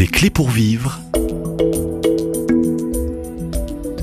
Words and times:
Des 0.00 0.06
clés 0.06 0.30
pour 0.30 0.48
vivre 0.48 0.98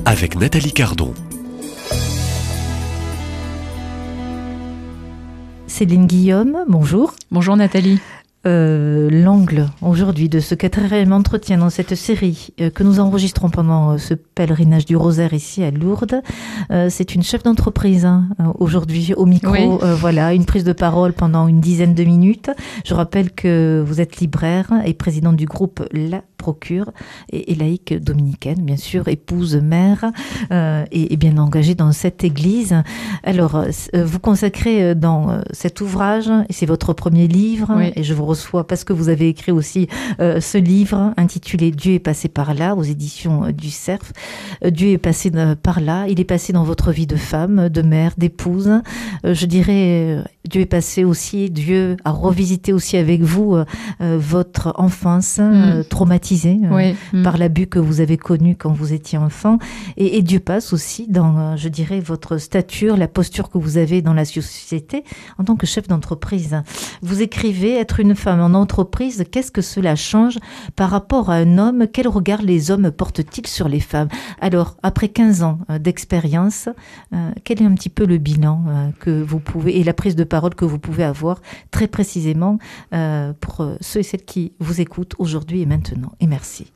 avec 0.04 0.36
Nathalie 0.36 0.70
Cardon. 0.70 1.12
Céline 5.66 6.06
Guillaume, 6.06 6.64
bonjour. 6.68 7.14
Bonjour 7.32 7.56
Nathalie. 7.56 7.98
Euh, 8.46 9.10
l'angle 9.10 9.66
aujourd'hui 9.82 10.28
de 10.28 10.38
ce 10.38 10.54
quatrième 10.54 11.12
entretien 11.12 11.58
dans 11.58 11.70
cette 11.70 11.96
série 11.96 12.50
euh, 12.60 12.70
que 12.70 12.84
nous 12.84 13.00
enregistrons 13.00 13.50
pendant 13.50 13.90
euh, 13.90 13.98
ce 13.98 14.14
pèlerinage 14.14 14.84
du 14.84 14.96
rosaire 14.96 15.34
ici 15.34 15.64
à 15.64 15.72
Lourdes. 15.72 16.22
c'est 16.88 17.16
une 17.16 17.24
chef 17.24 17.42
d'entreprise 17.42 18.04
hein, 18.04 18.28
aujourd'hui 18.58 19.12
au 19.14 19.26
micro. 19.26 19.78
voilà, 19.96 20.34
une 20.34 20.44
prise 20.44 20.62
de 20.62 20.72
parole 20.72 21.12
pendant 21.12 21.48
une 21.48 21.60
dizaine 21.60 21.94
de 21.94 22.04
minutes. 22.04 22.50
Je 22.84 22.94
rappelle 22.94 23.32
que 23.32 23.82
vous 23.84 24.00
êtes 24.00 24.18
libraire 24.18 24.72
et 24.84 24.94
présidente 24.94 25.36
du 25.36 25.46
groupe 25.46 25.82
La 25.92 26.22
procure 26.38 26.92
et, 27.30 27.54
laïque 27.54 27.92
dominicaine, 27.92 28.62
bien 28.62 28.76
sûr, 28.76 29.08
épouse, 29.08 29.56
mère, 29.56 30.06
euh, 30.52 30.84
et, 30.90 31.16
bien 31.18 31.36
engagée 31.36 31.74
dans 31.74 31.92
cette 31.92 32.24
église. 32.24 32.74
Alors, 33.24 33.56
euh, 33.56 34.04
vous 34.04 34.20
consacrez 34.20 34.82
euh, 34.82 34.94
dans 34.94 35.40
cet 35.52 35.80
ouvrage, 35.82 36.30
et 36.48 36.52
c'est 36.52 36.64
votre 36.64 36.94
premier 36.94 37.26
livre, 37.26 37.78
et 37.96 38.02
je 38.02 38.14
vous 38.14 38.24
reçois 38.24 38.66
parce 38.66 38.84
que 38.84 38.92
vous 38.92 39.08
avez 39.08 39.28
écrit 39.28 39.52
aussi 39.52 39.88
ce 40.18 40.58
livre 40.58 41.12
intitulé 41.16 41.72
Dieu 41.72 41.94
est 41.94 41.98
passé 41.98 42.28
par 42.28 42.54
là, 42.54 42.76
aux 42.76 42.84
éditions 42.84 43.50
du 43.50 43.70
Cerf. 43.70 44.12
Dieu 44.64 44.90
est 44.90 44.98
passé 44.98 45.32
par 45.60 45.80
là, 45.80 46.06
il 46.08 46.20
est 46.20 46.24
passé 46.24 46.52
dans 46.52 46.62
votre 46.62 46.92
vie 46.92 47.08
de 47.08 47.16
femme, 47.16 47.68
de 47.68 47.82
mère, 47.82 48.12
d'épouse. 48.16 48.70
je 49.24 49.46
dirais, 49.46 50.22
Dieu 50.48 50.62
est 50.62 50.66
passé 50.66 51.04
aussi, 51.04 51.50
Dieu 51.50 51.96
a 52.04 52.10
revisité 52.10 52.72
aussi 52.72 52.96
avec 52.96 53.22
vous 53.22 53.56
votre 54.00 54.74
enfance 54.76 55.38
mm. 55.38 55.84
traumatisée 55.88 56.58
euh, 56.64 56.92
mm. 57.12 57.22
par 57.22 57.38
l'abus 57.38 57.66
que 57.66 57.78
vous 57.78 58.00
avez 58.00 58.16
connu 58.16 58.56
quand 58.56 58.72
vous 58.72 58.92
étiez 58.92 59.18
enfant. 59.18 59.58
Et, 59.96 60.22
Dieu 60.22 60.40
passe 60.40 60.72
aussi 60.72 61.06
dans, 61.08 61.38
euh, 61.38 61.56
je 61.56 61.68
dirais, 61.68 62.00
votre 62.00 62.38
stature, 62.38 62.96
la 62.96 63.08
posture 63.08 63.50
que 63.50 63.58
vous 63.58 63.78
avez 63.78 64.02
dans 64.02 64.14
la 64.14 64.24
société 64.24 65.04
en 65.38 65.44
tant 65.44 65.56
que 65.56 65.66
chef 65.66 65.88
d'entreprise. 65.88 66.56
Vous 67.02 67.22
écrivez 67.22 67.76
être 67.76 68.00
une 68.00 68.14
femme 68.14 68.40
en 68.40 68.58
entreprise, 68.58 69.24
qu'est-ce 69.30 69.50
que 69.50 69.62
cela 69.62 69.96
change 69.96 70.38
par 70.76 70.90
rapport 70.90 71.30
à 71.30 71.34
un 71.34 71.58
homme? 71.58 71.86
Quel 71.92 72.08
regard 72.08 72.42
les 72.42 72.70
hommes 72.70 72.90
portent-ils 72.90 73.46
sur 73.46 73.68
les 73.68 73.80
femmes? 73.80 74.08
Alors, 74.40 74.76
après 74.82 75.08
15 75.08 75.42
ans 75.42 75.58
euh, 75.70 75.78
d'expérience, 75.78 76.68
quel 77.44 77.62
est 77.62 77.66
un 77.66 77.74
petit 77.74 77.88
peu 77.88 78.04
le 78.04 78.18
bilan 78.18 78.92
que 79.00 79.22
vous 79.22 79.38
pouvez 79.38 79.78
et 79.78 79.84
la 79.84 79.92
prise 79.92 80.16
de 80.16 80.24
parole 80.24 80.37
que 80.54 80.64
vous 80.64 80.78
pouvez 80.78 81.04
avoir 81.04 81.40
très 81.70 81.88
précisément 81.88 82.58
pour 83.40 83.66
ceux 83.80 84.00
et 84.00 84.02
celles 84.02 84.24
qui 84.24 84.52
vous 84.58 84.80
écoutent 84.80 85.14
aujourd'hui 85.18 85.60
et 85.60 85.66
maintenant 85.66 86.12
et 86.20 86.26
merci. 86.26 86.66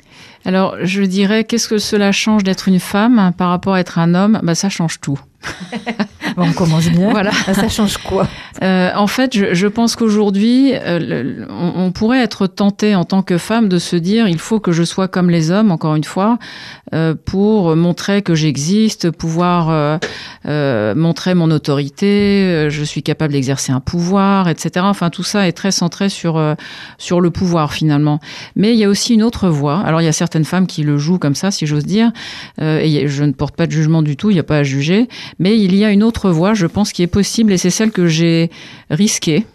Alors, 0.45 0.77
je 0.83 1.03
dirais, 1.03 1.45
qu'est-ce 1.45 1.69
que 1.69 1.79
cela 1.79 2.13
change 2.13 2.45
d'être 2.45 2.69
une 2.69 2.81
femme 2.81 3.33
par 3.37 3.49
rapport 3.49 3.75
à 3.75 3.81
être 3.81 3.99
un 3.99 4.15
homme? 4.15 4.41
Bah, 4.43 4.55
Ça 4.55 4.69
change 4.69 5.01
tout. 5.01 5.19
on 6.37 6.53
commence 6.53 6.89
bien. 6.89 7.11
Voilà. 7.13 7.31
Ah, 7.47 7.55
ça 7.55 7.69
change 7.69 7.97
quoi? 7.99 8.29
Euh, 8.63 8.91
En 8.95 9.07
fait, 9.07 9.55
je, 9.55 9.67
pense 9.67 9.97
qu'aujourd'hui, 9.97 10.73
euh, 10.75 11.47
on, 11.51 11.93
pourrait 11.93 12.23
être 12.23 12.47
tenté 12.47 12.95
en 12.95 13.05
tant 13.05 13.23
que 13.23 13.39
femme 13.39 13.69
de 13.69 13.79
se 13.79 13.97
dire 13.97 14.29
il 14.29 14.39
faut 14.39 14.61
que 14.61 14.73
je 14.73 14.83
sois 14.83 15.09
comme 15.09 15.31
les 15.31 15.51
hommes, 15.51 15.71
encore 15.71 15.95
une 15.95 16.05
fois, 16.05 16.39
euh, 16.95 17.15
pour 17.15 17.77
montrer 17.77 18.23
que 18.23 18.35
j'existe, 18.35 19.11
pouvoir 19.11 19.99
montrer 20.45 21.35
mon 21.35 21.51
autorité, 21.51 22.69
je 22.71 22.85
suis 22.85 23.03
capable 23.03 23.33
d'exercer 23.33 23.73
un 23.73 23.81
pouvoir, 23.81 24.49
etc. 24.49 24.85
Enfin, 24.89 25.11
tout 25.11 25.23
ça 25.23 25.47
est 25.47 25.53
très 25.53 25.71
centré 25.71 26.09
sur, 26.09 26.41
sur 26.99 27.21
le 27.21 27.31
pouvoir 27.31 27.73
finalement. 27.73 28.21
Mais 28.57 28.73
il 28.73 28.79
y 28.79 28.85
a 28.85 28.89
aussi 28.89 29.15
une 29.15 29.23
autre 29.23 29.49
voie. 29.49 29.81
Alors, 29.81 30.01
il 30.01 30.05
y 30.05 30.09
a 30.09 30.13
certaines 30.13 30.45
femmes 30.45 30.67
qui 30.67 30.83
le 30.83 30.99
jouent 30.99 31.19
comme 31.19 31.35
ça, 31.35 31.51
si 31.51 31.67
j'ose 31.67 31.85
dire, 31.85 32.13
et 32.61 33.09
je 33.09 33.25
ne 33.25 33.33
porte 33.33 33.57
pas 33.57 33.67
de 33.67 33.73
jugement 33.73 34.03
du 34.03 34.17
tout, 34.17 34.31
il 34.31 34.35
n'y 34.35 34.41
a 34.41 34.45
pas 34.45 34.59
à 34.59 34.63
juger. 34.63 35.09
Mais 35.39 35.59
il 35.59 35.75
y 35.75 35.85
a 35.85 35.91
une 35.91 36.03
autre 36.03 36.31
voie, 36.31 36.55
je 36.55 36.67
pense, 36.67 36.93
qui 36.93 37.03
est 37.03 37.07
possible 37.07 37.53
et 37.53 37.57
c'est 37.57 37.71
celle 37.71 37.91
que 37.91 38.07
j'ai 38.07 38.51
risquée. 38.91 39.47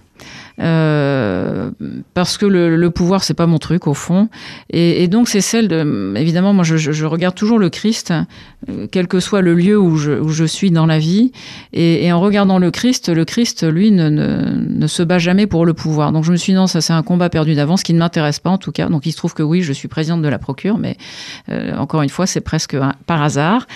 Euh, 0.60 1.70
parce 2.16 2.40
que 2.40 2.46
le, 2.48 2.76
le 2.76 2.90
pouvoir 2.90 3.24
c'est 3.24 3.36
pas 3.36 3.46
mon 3.46 3.60
truc 3.60 3.86
au 3.86 3.94
fond. 3.94 4.28
Et, 4.72 5.04
et 5.04 5.08
donc 5.08 5.30
c'est 5.30 5.42
celle 5.42 5.68
de 5.68 6.14
évidemment 6.16 6.52
moi 6.52 6.64
je, 6.64 6.78
je, 6.78 7.06
regarde 7.06 7.36
toujours 7.36 7.60
le 7.60 7.70
Christ 7.70 8.12
euh, 8.68 8.88
quel 8.92 9.08
que 9.08 9.20
soit 9.20 9.42
le 9.42 9.54
lieu 9.54 9.80
où 9.80 9.98
je, 9.98 10.14
où 10.14 10.30
je 10.30 10.46
suis 10.46 10.72
dans 10.72 10.88
la 10.88 10.98
vie. 10.98 11.32
Et, 11.74 12.06
et, 12.06 12.12
en 12.12 12.20
regardant 12.20 12.58
le 12.58 12.72
Christ 12.72 13.10
le 13.10 13.24
Christ 13.24 13.72
lui 13.72 13.92
ne, 13.92 14.10
ne, 14.10 14.66
ne, 14.68 14.88
se 14.88 15.04
bat 15.04 15.20
jamais 15.20 15.46
pour 15.46 15.64
le 15.64 15.76
pouvoir. 15.76 16.12
Donc 16.12 16.24
je 16.24 16.32
me 16.32 16.38
suis 16.38 16.54
dit 16.54 16.58
non 16.58 16.66
ça 16.66 16.82
c'est 16.82 16.94
un 16.94 17.04
combat 17.04 17.30
perdu 17.30 17.54
d'avance 17.54 17.84
qui 17.84 17.94
ne 17.94 18.00
m'intéresse 18.00 18.40
pas 18.40 18.50
en 18.50 18.58
tout 18.58 18.72
cas. 18.72 18.90
Donc 18.90 19.06
il 19.06 19.12
se 19.12 19.18
trouve 19.18 19.36
que 19.36 19.44
oui 19.44 19.62
je 19.62 19.74
suis 19.74 19.88
présidente 19.88 20.24
de 20.24 20.30
la 20.30 20.40
procure 20.40 20.80
mais 20.80 20.98
euh, 21.50 21.78
encore 21.78 22.02
une 22.02 22.10
fois 22.10 22.26
c'est 22.26 22.42
presque 22.42 22.76
par 23.06 23.22
hasard. 23.22 23.68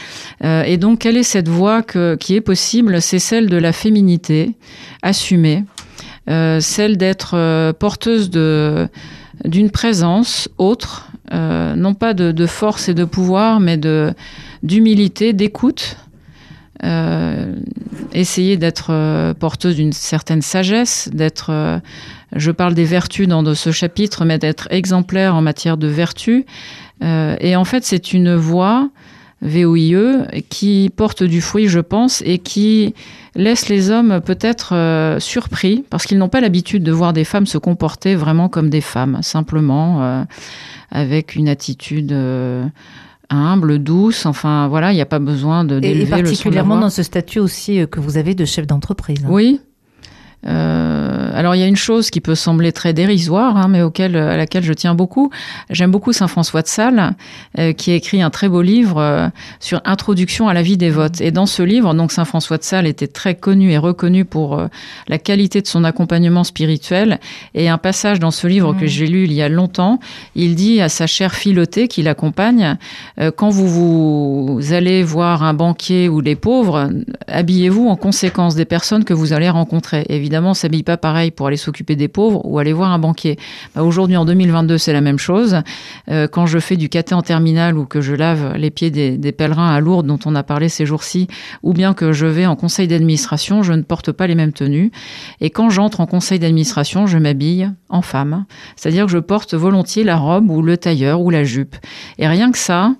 Euh, 0.43 0.63
et 0.63 0.77
donc 0.77 0.99
quelle 0.99 1.17
est 1.17 1.23
cette 1.23 1.47
voie 1.47 1.83
que, 1.83 2.15
qui 2.15 2.35
est 2.35 2.41
possible? 2.41 3.01
C'est 3.03 3.19
celle 3.19 3.49
de 3.49 3.57
la 3.57 3.71
féminité 3.71 4.55
assumée 5.03 5.63
celle 6.27 6.97
d'être 6.97 7.35
euh, 7.35 7.73
porteuse 7.73 8.29
de 8.29 8.87
d'une 9.43 9.71
présence 9.71 10.49
autre, 10.59 11.09
euh, 11.33 11.75
non 11.75 11.95
pas 11.95 12.13
de, 12.13 12.45
force 12.45 12.89
et 12.89 12.93
de 12.93 13.05
pouvoir, 13.05 13.59
mais 13.59 13.77
de 13.77 14.13
d'humilité, 14.61 15.33
d'écoute. 15.33 15.97
essayer 18.13 18.57
d'être 18.57 19.33
porteuse 19.33 19.75
d'une 19.75 19.93
certaine 19.93 20.41
sagesse, 20.41 21.09
d'être, 21.11 21.81
je 22.35 22.51
parle 22.51 22.75
des 22.75 22.85
vertus 22.85 23.27
dans 23.27 23.43
ce 23.55 23.71
chapitre, 23.71 24.25
mais 24.25 24.37
d'être 24.37 24.67
exemplaire 24.69 25.35
en 25.35 25.41
matière 25.41 25.77
de 25.77 25.87
vertus. 25.87 26.43
et 27.01 27.55
en 27.55 27.65
fait, 27.65 27.83
c'est 27.83 28.13
une 28.13 28.35
voie 28.35 28.89
VOIE, 29.41 30.27
qui 30.49 30.91
porte 30.95 31.23
du 31.23 31.41
fruit, 31.41 31.67
je 31.67 31.79
pense, 31.79 32.21
et 32.25 32.37
qui 32.37 32.93
laisse 33.35 33.69
les 33.69 33.89
hommes 33.89 34.21
peut-être 34.21 34.75
euh, 34.75 35.19
surpris, 35.19 35.83
parce 35.89 36.05
qu'ils 36.05 36.17
n'ont 36.17 36.29
pas 36.29 36.41
l'habitude 36.41 36.83
de 36.83 36.91
voir 36.91 37.13
des 37.13 37.23
femmes 37.23 37.45
se 37.45 37.57
comporter 37.57 38.15
vraiment 38.15 38.49
comme 38.49 38.69
des 38.69 38.81
femmes, 38.81 39.19
simplement 39.21 40.03
euh, 40.03 40.23
avec 40.91 41.35
une 41.35 41.49
attitude... 41.49 42.11
Euh, 42.11 42.65
humble, 43.33 43.79
douce, 43.79 44.25
enfin 44.25 44.67
voilà, 44.67 44.91
il 44.91 44.95
n'y 44.95 45.01
a 45.01 45.05
pas 45.05 45.17
besoin 45.17 45.63
de 45.63 45.79
d'élever 45.79 46.03
Et 46.03 46.09
particulièrement 46.09 46.77
dans 46.77 46.89
ce 46.89 47.01
statut 47.01 47.39
aussi 47.39 47.79
que 47.89 48.01
vous 48.01 48.17
avez 48.17 48.35
de 48.35 48.43
chef 48.43 48.67
d'entreprise. 48.67 49.25
Oui, 49.25 49.61
euh, 50.47 51.31
alors 51.35 51.55
il 51.55 51.59
y 51.59 51.63
a 51.63 51.67
une 51.67 51.75
chose 51.75 52.09
qui 52.09 52.21
peut 52.21 52.35
sembler 52.35 52.71
très 52.71 52.93
dérisoire, 52.93 53.57
hein, 53.57 53.67
mais 53.67 53.81
auquel, 53.81 54.15
à 54.15 54.37
laquelle 54.37 54.63
je 54.63 54.73
tiens 54.73 54.95
beaucoup. 54.95 55.29
J'aime 55.69 55.91
beaucoup 55.91 56.13
Saint 56.13 56.27
François 56.27 56.61
de 56.61 56.67
Sales, 56.67 57.13
euh, 57.59 57.73
qui 57.73 57.91
a 57.91 57.95
écrit 57.95 58.21
un 58.21 58.29
très 58.29 58.49
beau 58.49 58.61
livre 58.61 58.99
euh, 58.99 59.27
sur 59.59 59.81
Introduction 59.85 60.47
à 60.47 60.53
la 60.53 60.61
vie 60.61 60.77
dévote. 60.77 61.21
Et 61.21 61.31
dans 61.31 61.45
ce 61.45 61.61
livre, 61.61 61.93
donc 61.93 62.11
Saint 62.11 62.25
François 62.25 62.57
de 62.57 62.63
Sales 62.63 62.87
était 62.87 63.07
très 63.07 63.35
connu 63.35 63.71
et 63.71 63.77
reconnu 63.77 64.25
pour 64.25 64.67
la 65.07 65.17
qualité 65.17 65.61
de 65.61 65.67
son 65.67 65.83
accompagnement 65.83 66.43
spirituel. 66.43 67.19
Et 67.53 67.69
un 67.69 67.77
passage 67.77 68.19
dans 68.19 68.31
ce 68.31 68.47
livre 68.47 68.73
que 68.73 68.85
mmh. 68.85 68.87
j'ai 68.87 69.07
lu 69.07 69.23
il 69.25 69.33
y 69.33 69.41
a 69.41 69.49
longtemps, 69.49 69.99
il 70.35 70.55
dit 70.55 70.81
à 70.81 70.89
sa 70.89 71.07
chère 71.07 71.33
Philotée 71.33 71.87
qui 71.87 72.01
l'accompagne, 72.03 72.77
quand 73.35 73.49
vous, 73.49 73.67
vous 74.57 74.73
allez 74.73 75.03
voir 75.03 75.43
un 75.43 75.53
banquier 75.53 76.09
ou 76.09 76.21
des 76.21 76.35
pauvres, 76.35 76.89
habillez-vous 77.27 77.87
en 77.87 77.95
conséquence 77.95 78.55
des 78.55 78.65
personnes 78.65 79.03
que 79.03 79.13
vous 79.13 79.33
allez 79.33 79.49
rencontrer. 79.49 80.05
Évidemment, 80.09 80.30
évidemment, 80.31 80.51
on 80.51 80.53
s'habille 80.53 80.83
pas 80.83 80.95
pareil 80.95 81.29
pour 81.29 81.47
aller 81.47 81.57
s'occuper 81.57 81.97
des 81.97 82.07
pauvres 82.07 82.41
ou 82.45 82.57
aller 82.57 82.71
voir 82.71 82.91
un 82.91 82.99
banquier. 82.99 83.37
Bah, 83.75 83.83
aujourd'hui, 83.83 84.15
en 84.15 84.23
2022, 84.23 84.77
c'est 84.77 84.93
la 84.93 85.01
même 85.01 85.19
chose. 85.19 85.57
Euh, 86.09 86.29
quand 86.29 86.45
je 86.45 86.57
fais 86.57 86.77
du 86.77 86.87
caté 86.87 87.13
en 87.13 87.21
terminale 87.21 87.77
ou 87.77 87.85
que 87.85 87.99
je 87.99 88.13
lave 88.13 88.55
les 88.55 88.71
pieds 88.71 88.91
des, 88.91 89.17
des 89.17 89.33
pèlerins 89.33 89.75
à 89.75 89.81
Lourdes, 89.81 90.07
dont 90.07 90.19
on 90.25 90.33
a 90.35 90.43
parlé 90.43 90.69
ces 90.69 90.85
jours-ci, 90.85 91.27
ou 91.63 91.73
bien 91.73 91.93
que 91.93 92.13
je 92.13 92.27
vais 92.27 92.45
en 92.45 92.55
conseil 92.55 92.87
d'administration, 92.87 93.61
je 93.61 93.73
ne 93.73 93.81
porte 93.81 94.13
pas 94.13 94.25
les 94.25 94.35
mêmes 94.35 94.53
tenues. 94.53 94.91
Et 95.41 95.49
quand 95.49 95.69
j'entre 95.69 95.99
en 95.99 96.05
conseil 96.05 96.39
d'administration, 96.39 97.07
je 97.07 97.17
m'habille 97.17 97.69
en 97.89 98.01
femme. 98.01 98.45
C'est-à-dire 98.77 99.07
que 99.07 99.11
je 99.11 99.17
porte 99.17 99.53
volontiers 99.53 100.05
la 100.05 100.15
robe 100.15 100.49
ou 100.49 100.61
le 100.61 100.77
tailleur 100.77 101.19
ou 101.19 101.29
la 101.29 101.43
jupe. 101.43 101.75
Et 102.19 102.27
rien 102.29 102.53
que 102.53 102.57
ça, 102.57 102.93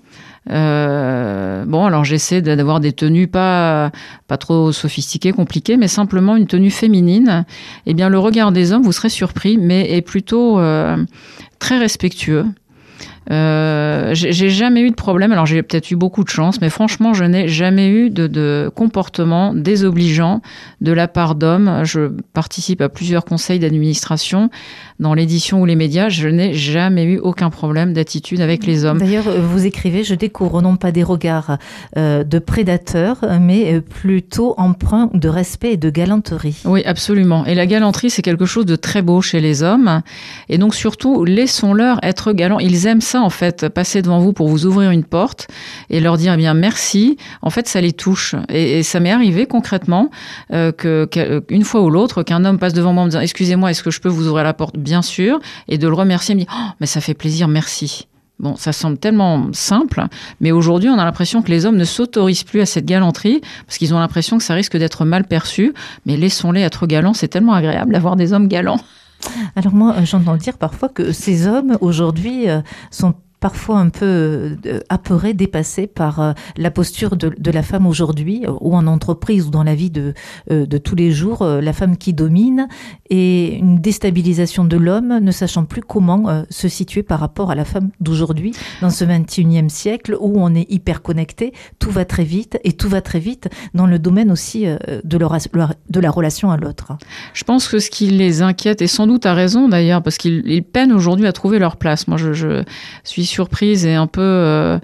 euh, 0.50 1.64
bon, 1.66 1.84
alors 1.84 2.04
j'essaie 2.04 2.42
d'avoir 2.42 2.80
des 2.80 2.92
tenues 2.92 3.28
pas 3.28 3.92
pas 4.26 4.36
trop 4.36 4.72
sophistiquées, 4.72 5.32
compliquées, 5.32 5.76
mais 5.76 5.88
simplement 5.88 6.36
une 6.36 6.46
tenue 6.46 6.70
féminine. 6.70 7.44
Eh 7.86 7.94
bien, 7.94 8.08
le 8.08 8.18
regard 8.18 8.52
des 8.52 8.72
hommes, 8.72 8.82
vous 8.82 8.92
serez 8.92 9.08
surpris, 9.08 9.56
mais 9.56 9.92
est 9.92 10.02
plutôt 10.02 10.58
euh, 10.58 10.96
très 11.58 11.78
respectueux. 11.78 12.46
Euh, 13.30 14.10
j'ai 14.14 14.50
jamais 14.50 14.80
eu 14.80 14.90
de 14.90 14.94
problème. 14.94 15.32
Alors 15.32 15.46
j'ai 15.46 15.62
peut-être 15.62 15.90
eu 15.90 15.96
beaucoup 15.96 16.24
de 16.24 16.28
chance, 16.28 16.60
mais 16.60 16.70
franchement, 16.70 17.14
je 17.14 17.24
n'ai 17.24 17.48
jamais 17.48 17.88
eu 17.88 18.10
de, 18.10 18.26
de, 18.26 18.70
comportement 18.74 19.54
désobligeant 19.54 20.42
de 20.80 20.92
la 20.92 21.08
part 21.08 21.34
d'hommes. 21.34 21.82
Je 21.84 22.10
participe 22.32 22.80
à 22.80 22.88
plusieurs 22.88 23.24
conseils 23.24 23.58
d'administration 23.58 24.50
dans 24.98 25.14
l'édition 25.14 25.60
ou 25.60 25.66
les 25.66 25.76
médias. 25.76 26.08
Je 26.08 26.28
n'ai 26.28 26.54
jamais 26.54 27.04
eu 27.04 27.18
aucun 27.18 27.50
problème 27.50 27.92
d'attitude 27.92 28.40
avec 28.40 28.66
les 28.66 28.84
hommes. 28.84 28.98
D'ailleurs, 28.98 29.30
vous 29.30 29.66
écrivez, 29.66 30.04
je 30.04 30.14
découvre 30.14 30.62
non 30.62 30.76
pas 30.76 30.92
des 30.92 31.02
regards 31.02 31.58
euh, 31.96 32.24
de 32.24 32.38
prédateurs, 32.38 33.24
mais 33.40 33.80
plutôt 33.80 34.54
empreints 34.56 35.10
de 35.14 35.28
respect 35.28 35.72
et 35.72 35.76
de 35.76 35.90
galanterie. 35.90 36.60
Oui, 36.64 36.82
absolument. 36.84 37.44
Et 37.46 37.54
la 37.54 37.66
galanterie, 37.66 38.10
c'est 38.10 38.22
quelque 38.22 38.46
chose 38.46 38.66
de 38.66 38.76
très 38.76 39.02
beau 39.02 39.20
chez 39.20 39.40
les 39.40 39.62
hommes. 39.62 40.02
Et 40.48 40.58
donc 40.58 40.74
surtout, 40.74 41.24
laissons-leur 41.24 41.98
être 42.02 42.32
galants. 42.32 42.58
Ils 42.58 42.86
aiment 42.86 43.00
ça 43.00 43.11
en 43.20 43.30
fait, 43.30 43.68
passer 43.68 44.02
devant 44.02 44.18
vous 44.18 44.32
pour 44.32 44.48
vous 44.48 44.66
ouvrir 44.66 44.90
une 44.90 45.04
porte 45.04 45.48
et 45.90 46.00
leur 46.00 46.16
dire 46.16 46.34
eh 46.34 46.36
bien 46.36 46.54
merci. 46.54 47.16
En 47.42 47.50
fait, 47.50 47.68
ça 47.68 47.80
les 47.80 47.92
touche. 47.92 48.34
Et, 48.48 48.82
ça 48.82 49.00
m'est 49.00 49.12
arrivé 49.12 49.46
concrètement 49.46 50.10
euh, 50.52 50.72
que, 50.72 51.08
une 51.48 51.64
fois 51.64 51.82
ou 51.82 51.90
l'autre, 51.90 52.22
qu'un 52.22 52.44
homme 52.44 52.58
passe 52.58 52.72
devant 52.72 52.92
moi 52.92 53.02
en 53.02 53.06
me 53.06 53.10
disant 53.10 53.20
excusez-moi, 53.20 53.70
est-ce 53.70 53.82
que 53.82 53.90
je 53.90 54.00
peux 54.00 54.08
vous 54.08 54.28
ouvrir 54.28 54.44
la 54.44 54.54
porte? 54.54 54.76
Bien 54.76 55.02
sûr. 55.02 55.40
Et 55.68 55.78
de 55.78 55.88
le 55.88 55.94
remercier, 55.94 56.34
me 56.34 56.40
dit 56.40 56.46
oh, 56.50 56.70
mais 56.80 56.86
ça 56.86 57.00
fait 57.00 57.14
plaisir, 57.14 57.48
merci. 57.48 58.06
Bon, 58.38 58.56
ça 58.56 58.72
semble 58.72 58.98
tellement 58.98 59.50
simple, 59.52 60.04
mais 60.40 60.50
aujourd'hui, 60.50 60.88
on 60.88 60.98
a 60.98 61.04
l'impression 61.04 61.42
que 61.42 61.50
les 61.50 61.64
hommes 61.64 61.76
ne 61.76 61.84
s'autorisent 61.84 62.42
plus 62.42 62.60
à 62.60 62.66
cette 62.66 62.86
galanterie 62.86 63.40
parce 63.66 63.78
qu'ils 63.78 63.94
ont 63.94 64.00
l'impression 64.00 64.36
que 64.36 64.42
ça 64.42 64.54
risque 64.54 64.76
d'être 64.76 65.04
mal 65.04 65.24
perçu. 65.24 65.72
Mais 66.06 66.16
laissons-les 66.16 66.62
être 66.62 66.88
galants, 66.88 67.14
c'est 67.14 67.28
tellement 67.28 67.54
agréable 67.54 67.92
d'avoir 67.92 68.16
des 68.16 68.32
hommes 68.32 68.48
galants. 68.48 68.80
Alors 69.56 69.74
moi, 69.74 70.04
j'entends 70.04 70.36
dire 70.36 70.58
parfois 70.58 70.88
que 70.88 71.12
ces 71.12 71.46
hommes 71.46 71.76
aujourd'hui 71.80 72.48
euh, 72.48 72.60
sont 72.90 73.14
parfois 73.42 73.80
un 73.80 73.88
peu 73.88 74.06
euh, 74.06 74.80
apeuré, 74.88 75.34
dépassé 75.34 75.88
par 75.88 76.20
euh, 76.20 76.32
la 76.56 76.70
posture 76.70 77.16
de, 77.16 77.50
la 77.50 77.62
femme 77.62 77.88
aujourd'hui, 77.88 78.44
euh, 78.46 78.52
ou 78.60 78.76
en 78.76 78.86
entreprise, 78.86 79.48
ou 79.48 79.50
dans 79.50 79.64
la 79.64 79.74
vie 79.74 79.90
de, 79.90 80.14
de 80.48 80.78
tous 80.78 80.94
les 80.94 81.10
jours, 81.10 81.44
la 81.44 81.72
femme 81.72 81.96
qui 81.96 82.12
domine, 82.12 82.68
et 83.10 83.56
une 83.56 83.80
déstabilisation 83.80 84.64
de 84.64 84.76
l'homme, 84.76 85.18
ne 85.20 85.32
sachant 85.32 85.64
plus 85.64 85.80
comment 85.82 86.44
se 86.50 86.68
situer 86.68 87.02
par 87.02 87.18
rapport 87.18 87.50
à 87.50 87.56
la 87.56 87.64
femme 87.64 87.90
d'aujourd'hui, 88.00 88.52
dans 88.80 88.90
ce 88.90 89.04
21e 89.04 89.68
siècle, 89.68 90.16
où 90.20 90.40
on 90.40 90.54
est 90.54 90.70
hyper 90.70 91.02
connecté, 91.02 91.52
tout 91.80 91.90
va 91.90 92.04
très 92.04 92.24
vite, 92.24 92.60
et 92.62 92.72
tout 92.74 92.88
va 92.88 93.00
très 93.00 93.18
vite 93.18 93.48
dans 93.74 93.86
le 93.86 93.98
domaine 93.98 94.30
aussi 94.30 94.66
de 95.04 95.98
la 95.98 96.10
relation 96.10 96.52
à 96.52 96.56
l'autre. 96.56 96.92
Je 97.34 97.42
pense 97.42 97.66
que 97.66 97.80
ce 97.80 97.90
qui 97.90 98.06
les 98.06 98.40
inquiète, 98.40 98.82
et 98.82 98.86
sans 98.86 99.08
doute 99.08 99.26
à 99.26 99.34
raison 99.34 99.68
d'ailleurs, 99.68 100.02
parce 100.02 100.16
qu'ils 100.16 100.62
peinent 100.62 100.92
aujourd'hui 100.92 101.26
à 101.26 101.32
trouver 101.32 101.58
leur 101.58 101.76
place. 101.76 102.06
Moi, 102.06 102.18
je, 102.18 102.32
je 102.32 102.62
suis 103.04 103.24
surprise 103.32 103.84
et 103.86 103.94
un 103.94 104.06
peu 104.06 104.20
euh, 104.22 104.78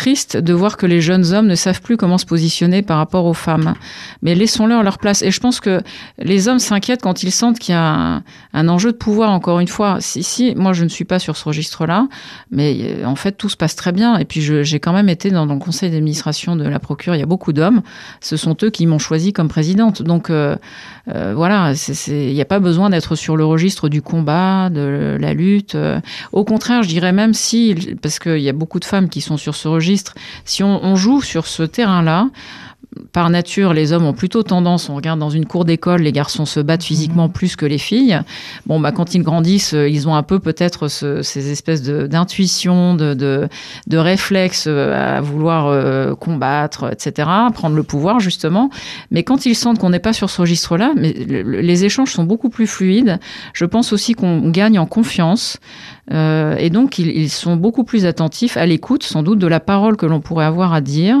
triste 0.00 0.38
de 0.38 0.54
voir 0.54 0.78
que 0.78 0.86
les 0.86 1.02
jeunes 1.02 1.34
hommes 1.34 1.46
ne 1.46 1.54
savent 1.54 1.82
plus 1.82 1.98
comment 1.98 2.16
se 2.16 2.24
positionner 2.24 2.80
par 2.80 2.96
rapport 2.96 3.26
aux 3.26 3.34
femmes. 3.34 3.74
Mais 4.22 4.34
laissons-leur 4.34 4.82
leur 4.82 4.96
place. 4.96 5.20
Et 5.20 5.30
je 5.30 5.40
pense 5.40 5.60
que 5.60 5.82
les 6.18 6.48
hommes 6.48 6.58
s'inquiètent 6.58 7.02
quand 7.02 7.22
ils 7.22 7.30
sentent 7.30 7.58
qu'il 7.58 7.74
y 7.74 7.76
a 7.76 8.22
un, 8.54 8.68
enjeu 8.68 8.92
de 8.92 8.96
pouvoir, 8.96 9.30
encore 9.30 9.60
une 9.60 9.68
fois. 9.68 9.98
Si, 10.00 10.22
si, 10.22 10.54
moi, 10.54 10.72
je 10.72 10.84
ne 10.84 10.88
suis 10.88 11.04
pas 11.04 11.18
sur 11.18 11.36
ce 11.36 11.44
registre-là, 11.44 12.08
mais 12.50 12.78
euh, 12.80 13.04
en 13.04 13.14
fait, 13.14 13.32
tout 13.32 13.50
se 13.50 13.58
passe 13.58 13.76
très 13.76 13.92
bien. 13.92 14.16
Et 14.16 14.24
puis, 14.24 14.40
j'ai 14.40 14.80
quand 14.80 14.94
même 14.94 15.10
été 15.10 15.30
dans, 15.30 15.44
le 15.44 15.58
conseil 15.58 15.90
d'administration 15.90 16.56
de 16.56 16.66
la 16.66 16.78
Procure. 16.78 17.14
Il 17.14 17.18
y 17.18 17.22
a 17.22 17.26
beaucoup 17.26 17.52
d'hommes. 17.52 17.82
Ce 18.22 18.38
sont 18.38 18.56
eux 18.62 18.70
qui 18.70 18.86
m'ont 18.86 18.98
choisi 18.98 19.34
comme 19.34 19.48
présidente. 19.48 20.00
Donc, 20.00 20.30
euh, 20.30 20.56
euh, 21.14 21.34
voilà, 21.36 21.74
il 22.06 22.32
n'y 22.32 22.40
a 22.40 22.46
pas 22.46 22.60
besoin 22.60 22.88
d'être 22.88 23.16
sur 23.16 23.36
le 23.36 23.44
registre 23.44 23.90
du 23.90 24.00
combat, 24.00 24.70
de 24.70 25.18
la 25.20 25.34
lutte. 25.34 25.76
Au 26.32 26.44
contraire, 26.44 26.82
je 26.84 26.88
dirais 26.88 27.12
même 27.12 27.34
si, 27.34 27.74
parce 28.00 28.18
qu'il 28.18 28.40
y 28.40 28.48
a 28.48 28.54
beaucoup 28.54 28.80
de 28.80 28.86
femmes 28.86 29.10
qui 29.10 29.20
sont 29.20 29.36
sur 29.36 29.54
ce 29.54 29.68
registre, 29.68 29.89
si 30.44 30.62
on, 30.62 30.96
joue 30.96 31.22
sur 31.22 31.46
ce 31.46 31.62
terrain-là, 31.62 32.28
par 33.12 33.30
nature, 33.30 33.72
les 33.72 33.92
hommes 33.92 34.04
ont 34.04 34.12
plutôt 34.12 34.42
tendance, 34.42 34.88
on 34.88 34.96
regarde 34.96 35.20
dans 35.20 35.30
une 35.30 35.46
cour 35.46 35.64
d'école, 35.64 36.02
les 36.02 36.12
garçons 36.12 36.44
se 36.44 36.58
battent 36.58 36.82
physiquement 36.82 37.26
mhm. 37.26 37.32
plus 37.32 37.56
que 37.56 37.66
les 37.66 37.78
filles. 37.78 38.20
Bon, 38.66 38.80
bah, 38.80 38.90
quand 38.90 39.14
ils 39.14 39.22
grandissent, 39.22 39.74
euh, 39.74 39.88
ils 39.88 40.08
ont 40.08 40.14
un 40.14 40.24
peu 40.24 40.40
peut-être 40.40 40.88
ces 40.88 41.50
espèces 41.50 41.82
d'intuition, 41.82 42.94
de, 42.94 43.14
de, 43.14 43.48
de, 43.86 43.96
réflexes 43.96 44.66
euh, 44.66 45.18
à 45.18 45.20
vouloir 45.20 45.66
euh, 45.66 46.14
combattre, 46.14 46.92
etc., 46.92 47.28
prendre 47.54 47.76
le 47.76 47.82
pouvoir, 47.82 48.18
justement. 48.18 48.70
Mais 49.10 49.22
quand 49.22 49.46
ils 49.46 49.54
sentent 49.54 49.78
qu'on 49.78 49.90
n'est 49.90 50.00
pas 50.00 50.12
sur 50.12 50.28
ce 50.28 50.40
registre-là, 50.40 50.92
mais 50.96 51.12
les 51.12 51.84
échanges 51.84 52.10
sont 52.10 52.24
beaucoup 52.24 52.48
plus 52.48 52.66
fluides. 52.66 53.20
Je 53.52 53.64
pense 53.64 53.92
aussi 53.92 54.14
qu'on 54.14 54.50
gagne 54.50 54.78
en 54.78 54.86
confiance. 54.86 55.58
et 56.10 56.70
donc, 56.70 56.98
ils, 56.98 57.08
ils 57.08 57.30
sont 57.30 57.56
beaucoup 57.56 57.84
plus 57.84 58.04
attentifs 58.04 58.56
à 58.56 58.66
l'écoute, 58.66 59.04
sans 59.04 59.22
doute, 59.22 59.38
de 59.38 59.46
la 59.46 59.60
parole 59.60 59.96
que 59.96 60.06
l'on 60.06 60.20
pourrait 60.20 60.44
avoir 60.44 60.72
à 60.72 60.80
dire. 60.80 61.16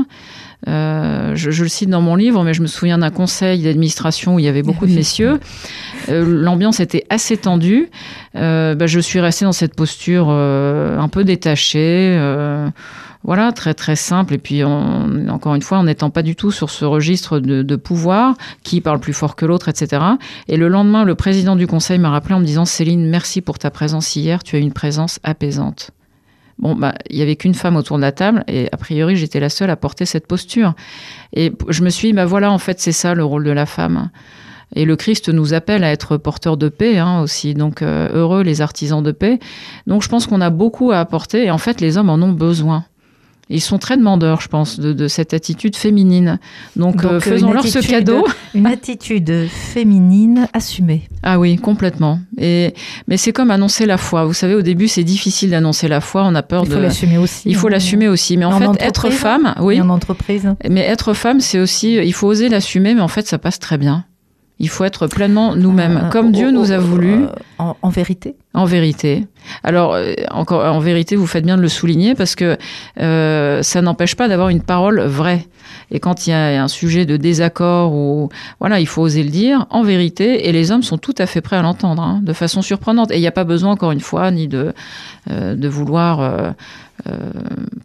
Euh, 0.68 1.34
je, 1.34 1.50
je, 1.50 1.62
le 1.62 1.68
cite 1.68 1.88
dans 1.88 2.02
mon 2.02 2.16
livre, 2.16 2.44
mais 2.44 2.54
je 2.54 2.62
me 2.62 2.66
souviens 2.66 2.98
d'un 2.98 3.10
conseil 3.10 3.62
d'administration 3.62 4.34
où 4.34 4.38
il 4.38 4.44
y 4.44 4.48
avait 4.48 4.62
beaucoup 4.62 4.86
de 4.86 4.92
messieurs. 4.94 5.40
Euh, 6.08 6.24
L'ambiance 6.26 6.80
était 6.80 7.04
assez 7.08 7.36
tendue. 7.36 7.88
Euh, 8.36 8.74
bah, 8.74 8.86
je 8.86 9.00
suis 9.00 9.20
restée 9.20 9.44
dans 9.44 9.52
cette 9.52 9.74
posture 9.74 10.26
euh, 10.28 10.98
un 10.98 11.08
peu 11.08 11.24
détachée. 11.24 12.14
Euh, 12.16 12.68
voilà, 13.22 13.52
très 13.52 13.74
très 13.74 13.96
simple. 13.96 14.34
Et 14.34 14.38
puis, 14.38 14.64
on, 14.64 15.28
encore 15.28 15.54
une 15.54 15.62
fois, 15.62 15.78
en 15.78 15.84
n'étant 15.84 16.10
pas 16.10 16.22
du 16.22 16.36
tout 16.36 16.50
sur 16.50 16.70
ce 16.70 16.84
registre 16.84 17.38
de, 17.38 17.62
de 17.62 17.76
pouvoir, 17.76 18.34
qui 18.62 18.80
parle 18.80 19.00
plus 19.00 19.12
fort 19.12 19.36
que 19.36 19.44
l'autre, 19.44 19.68
etc. 19.68 20.02
Et 20.48 20.56
le 20.56 20.68
lendemain, 20.68 21.04
le 21.04 21.14
président 21.14 21.56
du 21.56 21.66
conseil 21.66 21.98
m'a 21.98 22.10
rappelé 22.10 22.34
en 22.34 22.40
me 22.40 22.46
disant, 22.46 22.64
Céline, 22.64 23.08
merci 23.08 23.40
pour 23.40 23.58
ta 23.58 23.70
présence 23.70 24.16
hier. 24.16 24.42
Tu 24.42 24.56
as 24.56 24.58
une 24.58 24.72
présence 24.72 25.20
apaisante. 25.22 25.92
Bon, 26.60 26.74
bah, 26.74 26.94
il 27.08 27.16
y 27.16 27.22
avait 27.22 27.36
qu'une 27.36 27.54
femme 27.54 27.76
autour 27.76 27.96
de 27.96 28.02
la 28.02 28.12
table 28.12 28.44
et 28.46 28.68
a 28.70 28.76
priori, 28.76 29.16
j'étais 29.16 29.40
la 29.40 29.48
seule 29.48 29.70
à 29.70 29.76
porter 29.76 30.04
cette 30.04 30.26
posture. 30.26 30.74
Et 31.32 31.52
je 31.68 31.82
me 31.82 31.88
suis 31.88 32.08
dit, 32.08 32.14
bah 32.14 32.26
voilà, 32.26 32.52
en 32.52 32.58
fait, 32.58 32.80
c'est 32.80 32.92
ça 32.92 33.14
le 33.14 33.24
rôle 33.24 33.44
de 33.44 33.50
la 33.50 33.64
femme. 33.64 34.10
Et 34.76 34.84
le 34.84 34.94
Christ 34.94 35.30
nous 35.30 35.54
appelle 35.54 35.82
à 35.84 35.90
être 35.90 36.16
porteurs 36.18 36.56
de 36.56 36.68
paix 36.68 36.98
hein, 36.98 37.22
aussi. 37.22 37.54
Donc, 37.54 37.82
euh, 37.82 38.08
heureux 38.12 38.42
les 38.42 38.60
artisans 38.60 39.02
de 39.02 39.10
paix. 39.10 39.40
Donc, 39.86 40.02
je 40.02 40.08
pense 40.08 40.26
qu'on 40.26 40.42
a 40.42 40.50
beaucoup 40.50 40.92
à 40.92 40.98
apporter 40.98 41.46
et 41.46 41.50
en 41.50 41.58
fait, 41.58 41.80
les 41.80 41.96
hommes 41.96 42.10
en 42.10 42.22
ont 42.22 42.32
besoin. 42.32 42.84
Ils 43.52 43.60
sont 43.60 43.78
très 43.78 43.96
demandeurs, 43.96 44.40
je 44.40 44.48
pense, 44.48 44.78
de, 44.78 45.08
cette 45.08 45.34
attitude 45.34 45.74
féminine. 45.74 46.38
Donc, 46.76 47.04
euh, 47.04 47.18
faisons-leur 47.18 47.66
ce 47.66 47.80
cadeau. 47.80 48.24
Une 48.54 48.66
attitude 48.66 49.48
féminine 49.48 50.48
assumée. 50.52 51.08
Ah 51.24 51.40
oui, 51.40 51.56
complètement. 51.56 52.20
Et, 52.38 52.74
mais 53.08 53.16
c'est 53.16 53.32
comme 53.32 53.50
annoncer 53.50 53.86
la 53.86 53.98
foi. 53.98 54.24
Vous 54.24 54.34
savez, 54.34 54.54
au 54.54 54.62
début, 54.62 54.86
c'est 54.86 55.02
difficile 55.02 55.50
d'annoncer 55.50 55.88
la 55.88 56.00
foi. 56.00 56.22
On 56.24 56.34
a 56.36 56.42
peur 56.42 56.62
de. 56.62 56.68
Il 56.68 56.74
faut 56.74 56.80
l'assumer 56.80 57.18
aussi. 57.18 57.42
Il 57.48 57.56
faut 57.56 57.66
hein. 57.66 57.70
l'assumer 57.70 58.08
aussi. 58.08 58.36
Mais 58.36 58.44
en, 58.44 58.56
fait, 58.56 58.82
être 58.82 59.10
femme, 59.10 59.54
oui. 59.60 59.80
en 59.80 59.88
entreprise. 59.88 60.54
Mais 60.68 60.82
être 60.82 61.12
femme, 61.12 61.40
c'est 61.40 61.58
aussi. 61.58 61.94
Il 61.96 62.14
faut 62.14 62.28
oser 62.28 62.48
l'assumer, 62.48 62.94
mais 62.94 63.00
en 63.00 63.08
fait, 63.08 63.26
ça 63.26 63.38
passe 63.38 63.58
très 63.58 63.78
bien. 63.78 64.04
Il 64.62 64.68
faut 64.68 64.84
être 64.84 65.06
pleinement 65.06 65.56
nous-mêmes, 65.56 66.02
euh, 66.04 66.08
comme 66.10 66.32
Dieu 66.32 66.50
nous 66.50 66.70
a 66.70 66.76
voulu. 66.76 67.24
Euh, 67.24 67.26
en, 67.58 67.88
vérité 67.88 68.36
En 68.52 68.66
vérité. 68.66 69.26
Alors, 69.64 69.94
euh, 69.94 70.12
encore, 70.30 70.62
en 70.64 70.80
vérité, 70.80 71.16
vous 71.16 71.26
faites 71.26 71.46
bien 71.46 71.56
de 71.56 71.62
le 71.62 71.68
souligner 71.68 72.14
parce 72.14 72.34
que 72.34 72.58
ça 72.96 73.82
n'empêche 73.82 74.16
pas 74.16 74.28
d'avoir 74.28 74.50
une 74.50 74.60
parole 74.60 75.00
vraie. 75.00 75.46
Et 75.90 75.98
quand 75.98 76.26
il 76.26 76.30
y 76.30 76.32
a 76.34 76.62
un 76.62 76.68
sujet 76.68 77.06
de 77.06 77.16
désaccord 77.16 77.94
ou 77.94 78.28
voilà, 78.60 78.80
il 78.80 78.86
faut 78.86 79.02
oser 79.02 79.22
le 79.22 79.30
dire 79.30 79.66
en 79.70 79.82
vérité. 79.82 80.46
Et 80.48 80.52
les 80.52 80.72
hommes 80.72 80.82
sont 80.82 80.98
tout 80.98 81.14
à 81.16 81.26
fait 81.26 81.40
prêts 81.40 81.56
à 81.56 81.62
l'entendre, 81.62 82.02
hein, 82.02 82.20
de 82.22 82.32
façon 82.34 82.60
surprenante. 82.60 83.10
Et 83.12 83.16
il 83.16 83.20
n'y 83.20 83.26
a 83.26 83.32
pas 83.32 83.44
besoin, 83.44 83.72
encore 83.72 83.92
une 83.92 84.00
fois, 84.00 84.30
ni 84.30 84.46
de 84.46 84.74
de 85.28 85.68
vouloir 85.68 86.54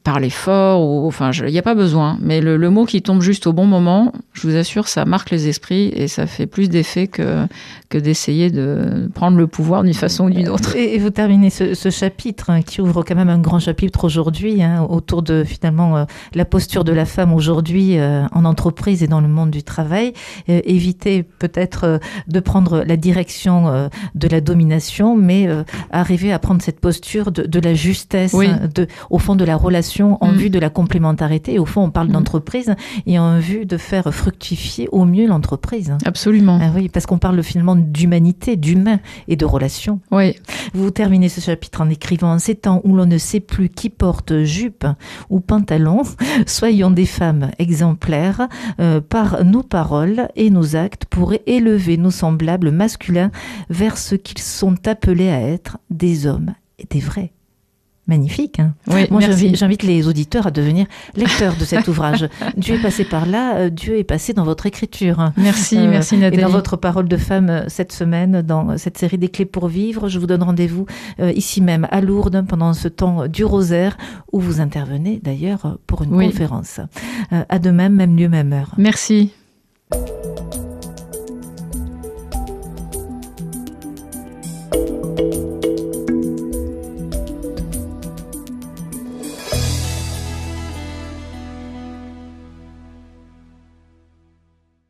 parler 0.05 0.29
fort 0.29 0.81
ou 0.87 1.07
enfin 1.07 1.31
il 1.31 1.51
n'y 1.51 1.57
a 1.57 1.63
pas 1.63 1.73
besoin. 1.73 2.17
Mais 2.21 2.39
le, 2.39 2.55
le, 2.55 2.69
mot 2.69 2.85
qui 2.85 3.01
tombe 3.01 3.21
juste 3.21 3.47
au 3.47 3.53
bon 3.53 3.65
moment 3.65 4.13
je 4.33 4.47
vous 4.47 4.55
assure 4.55 4.87
ça 4.87 5.03
marque 5.03 5.31
les 5.31 5.49
esprits 5.49 5.91
et 5.95 6.07
ça 6.07 6.27
fait 6.27 6.45
plus 6.45 6.69
d'effet 6.69 7.07
que 7.07 7.47
que 7.89 7.97
d'essayer 7.97 8.51
de 8.51 9.09
prendre 9.15 9.37
le 9.37 9.47
pouvoir 9.47 9.83
d'une 9.83 9.93
façon 9.93 10.25
ou 10.25 10.29
d'une 10.29 10.47
autre. 10.47 10.75
Et, 10.75 10.99
vous 10.99 11.09
terminez 11.09 11.49
ce, 11.49 11.73
ce 11.73 11.89
chapitre 11.89 12.51
hein, 12.51 12.61
qui 12.61 12.81
ouvre 12.81 13.03
quand 13.03 13.15
même 13.15 13.29
un 13.29 13.39
grand 13.39 13.59
chapitre 13.59 14.05
aujourd'hui 14.05 14.61
hein, 14.61 14.85
autour 14.87 15.23
de 15.23 15.43
finalement 15.43 15.97
euh, 15.97 16.05
la 16.33 16.45
posture 16.45 16.83
de 16.83 16.91
la 16.91 17.05
femme 17.05 17.33
aujourd'hui 17.33 17.97
euh, 17.97 18.25
en 18.31 18.45
entreprise 18.45 19.01
et 19.01 19.07
dans 19.07 19.21
le 19.21 19.27
monde 19.27 19.49
du 19.49 19.63
travail. 19.63 20.13
Euh, 20.49 20.61
éviter 20.65 21.23
peut-être 21.23 21.83
euh, 21.83 21.97
de 22.27 22.39
prendre 22.39 22.83
la 22.85 22.97
direction 22.97 23.89
de 24.13 24.27
la 24.27 24.41
domination 24.41 25.15
mais 25.15 25.47
arriver 25.89 26.31
à 26.31 26.39
prendre 26.39 26.61
cette 26.61 26.79
posture 26.79 27.31
de, 27.31 27.43
de 27.43 27.59
la 27.59 27.73
justesse 27.73 28.33
oui. 28.33 28.47
de 28.73 28.87
au 29.09 29.17
fond 29.17 29.35
de 29.35 29.43
la 29.43 29.55
relation 29.55 29.94
en 30.03 30.31
mmh. 30.31 30.35
vue 30.35 30.49
de 30.49 30.59
la 30.59 30.69
complémentarité. 30.69 31.53
Et 31.53 31.59
au 31.59 31.65
fond, 31.65 31.83
on 31.83 31.91
parle 31.91 32.09
mmh. 32.09 32.13
d'entreprise 32.13 32.75
et 33.05 33.19
en 33.19 33.39
vue 33.39 33.65
de 33.65 33.77
faire 33.77 34.13
fructifier 34.13 34.87
au 34.91 35.05
mieux 35.05 35.27
l'entreprise. 35.27 35.93
Absolument. 36.05 36.59
Ah 36.61 36.71
oui, 36.75 36.89
parce 36.89 37.05
qu'on 37.05 37.17
parle 37.17 37.41
finalement 37.43 37.75
d'humanité, 37.75 38.55
d'humain 38.55 38.99
et 39.27 39.35
de 39.35 39.45
relation. 39.45 39.99
Oui. 40.11 40.35
Vous 40.73 40.91
terminez 40.91 41.29
ce 41.29 41.41
chapitre 41.41 41.81
en 41.81 41.89
écrivant 41.89 42.33
En 42.33 42.39
ces 42.39 42.55
temps 42.55 42.81
où 42.83 42.95
l'on 42.95 43.05
ne 43.05 43.17
sait 43.17 43.39
plus 43.39 43.69
qui 43.69 43.89
porte 43.89 44.43
jupe 44.43 44.85
ou 45.29 45.39
pantalon, 45.39 46.03
soyons 46.45 46.91
des 46.91 47.05
femmes 47.05 47.51
exemplaires 47.59 48.47
euh, 48.79 49.01
par 49.01 49.43
nos 49.43 49.63
paroles 49.63 50.29
et 50.35 50.49
nos 50.49 50.75
actes 50.75 51.05
pour 51.05 51.33
élever 51.45 51.97
nos 51.97 52.11
semblables 52.11 52.71
masculins 52.71 53.31
vers 53.69 53.97
ce 53.97 54.15
qu'ils 54.15 54.39
sont 54.39 54.87
appelés 54.87 55.29
à 55.29 55.41
être 55.41 55.77
des 55.89 56.27
hommes 56.27 56.53
et 56.79 56.85
des 56.89 56.99
vrais. 56.99 57.31
Magnifique. 58.07 58.59
Hein 58.59 58.75
oui, 58.87 59.07
Moi, 59.09 59.19
j'invite 59.19 59.81
les 59.81 60.07
auditeurs 60.07 60.45
à 60.45 60.51
devenir 60.51 60.85
lecteurs 61.15 61.55
de 61.55 61.65
cet 61.65 61.87
ouvrage. 61.89 62.29
Dieu 62.55 62.75
est 62.75 62.81
passé 62.81 63.03
par 63.03 63.25
là, 63.25 63.55
euh, 63.55 63.69
Dieu 63.69 63.97
est 63.97 64.03
passé 64.03 64.33
dans 64.33 64.43
votre 64.43 64.67
écriture. 64.67 65.31
Merci, 65.37 65.77
euh, 65.77 65.89
merci 65.89 66.17
Nathalie. 66.17 66.41
Et 66.41 66.45
dans 66.45 66.51
votre 66.51 66.77
parole 66.77 67.07
de 67.07 67.17
femme 67.17 67.49
euh, 67.49 67.63
cette 67.67 67.91
semaine, 67.91 68.43
dans 68.43 68.77
cette 68.77 68.97
série 68.99 69.17
des 69.17 69.29
clés 69.29 69.45
pour 69.45 69.67
vivre, 69.67 70.07
je 70.07 70.19
vous 70.19 70.27
donne 70.27 70.43
rendez-vous 70.43 70.85
ici 71.19 71.61
même 71.61 71.87
à 71.91 72.01
Lourdes 72.01 72.45
pendant 72.47 72.73
ce 72.73 72.87
temps 72.87 73.27
du 73.27 73.43
rosaire 73.43 73.97
où 74.31 74.39
vous 74.39 74.59
intervenez 74.61 75.19
d'ailleurs 75.23 75.77
pour 75.87 76.03
une 76.03 76.11
conférence. 76.11 76.79
à 77.31 77.59
de 77.59 77.71
même, 77.71 77.93
même 77.93 78.15
lieu, 78.15 78.29
même 78.29 78.53
heure. 78.53 78.73
Merci. 78.77 79.31